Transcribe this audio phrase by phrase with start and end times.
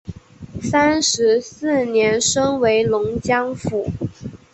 [0.63, 3.91] 三十四年升为龙江府。